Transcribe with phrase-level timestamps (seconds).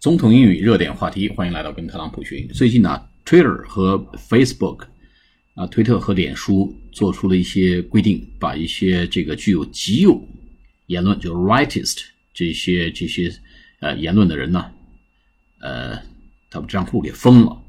[0.00, 2.40] 总统英语热点话题，欢迎来到跟特朗普学。
[2.54, 4.86] 最近呢，Twitter 和 Facebook
[5.54, 10.18] 啊，推特和脸书做出了一些规定，把一些这个具有极右
[10.86, 11.98] 言论，就是 rightist
[12.32, 13.30] 这些这些
[13.80, 14.72] 呃言论的人呢，
[15.60, 16.00] 呃，
[16.48, 17.62] 他们账户给封了。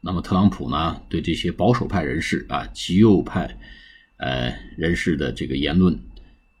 [0.00, 3.52] 那么特朗普呢，对这些保守派人士啊、极右派
[4.18, 5.98] 呃人士的这个言论，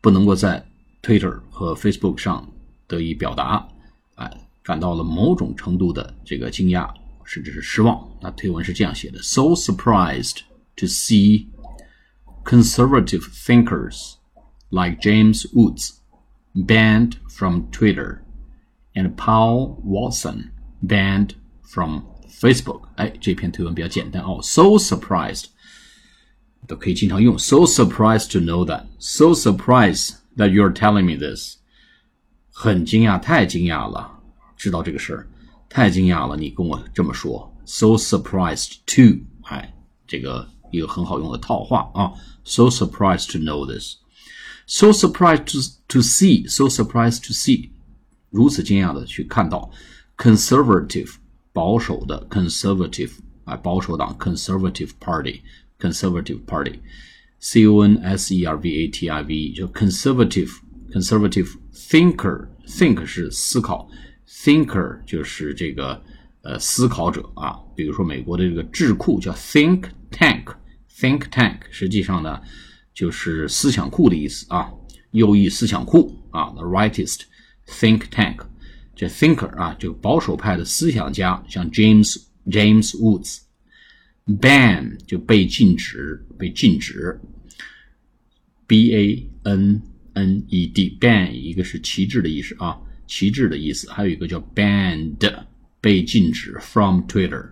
[0.00, 0.66] 不能够在
[1.02, 2.52] Twitter 和 Facebook 上
[2.88, 3.68] 得以表达，
[4.16, 4.28] 哎，
[4.63, 6.89] 感到了某种程度的这个惊讶，
[7.25, 8.07] 甚至是失望。
[8.21, 10.41] 那推文是这样写的：So surprised
[10.77, 11.47] to see
[12.43, 14.15] conservative thinkers
[14.69, 15.97] like James Woods
[16.53, 18.19] banned from Twitter
[18.93, 20.51] and Paul Watson
[20.83, 21.31] banned
[21.63, 22.89] from Facebook。
[22.95, 24.39] 哎，这篇推文比较简单哦。
[24.41, 25.45] So surprised
[26.67, 27.37] 都可以经常用。
[27.37, 28.85] So surprised to know that.
[28.99, 31.57] So surprised that you're telling me this.
[32.51, 34.19] 很惊讶，太惊讶了，
[34.63, 35.27] 知道这个事儿，
[35.69, 37.53] 太惊讶了，你跟我这么说。
[37.65, 39.73] So surprised to，哎，
[40.07, 42.11] 这个一个很好用的套话啊。
[42.43, 43.95] So surprised to know this.
[44.65, 46.47] So surprised to to see.
[46.49, 47.69] So surprised to see.
[48.29, 49.71] 如此惊讶的去看到
[50.17, 51.15] conservative
[51.53, 53.11] 保守的 conservative
[53.45, 55.41] 啊，保守党 conservative party
[55.79, 56.79] conservative party
[57.39, 60.51] c o n s e r v a t i v e 就 conservative
[60.91, 63.89] conservative thinker think 是思考
[64.28, 66.00] Thinker 就是这个
[66.42, 70.54] 呃思考者啊，比如说美国的这个智库叫 think tank
[70.96, 72.40] think tank 实际上呢
[72.92, 74.70] 就是思想库的意思啊，
[75.10, 77.22] 右翼思想库啊，the rightist
[77.66, 78.38] think tank。
[78.96, 82.16] 这 thinker 啊，就保守派的思想家，像 James
[82.46, 87.20] James Woods，ban 就被禁止，被禁止
[88.68, 95.44] ，b a n n e d ban 一个是旗帜的意思啊，旗帜的意思，还有一个叫 banned
[95.80, 97.46] 被禁止 from Twitter，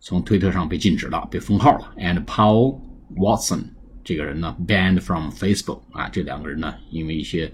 [0.00, 2.80] 从推特上被禁止了，被封号了，and Paul
[3.16, 3.64] Watson
[4.04, 7.52] 这个人呢 banned from Facebook 啊，这两个人呢因为一些。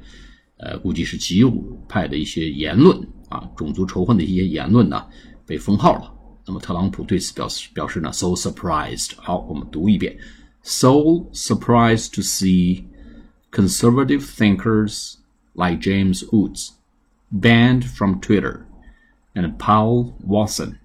[0.65, 1.53] 呃，估计是极右
[1.89, 2.97] 派的一些言论
[3.29, 5.05] 啊，种族仇恨的一些言论呢，
[5.45, 6.15] 被封号了。
[6.47, 9.11] 那么特朗普对此表示表示呢，so surprised。
[9.17, 10.17] 好，我们读一遍
[10.63, 10.91] ，so
[11.33, 12.85] surprised to see
[13.51, 15.15] conservative thinkers
[15.55, 16.69] like James Woods
[17.32, 18.66] banned from Twitter
[19.34, 20.80] and Paul Watson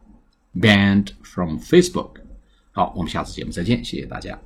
[0.55, 2.17] banned from Facebook。
[2.73, 4.39] 好，我们下次节目再见，谢谢大家。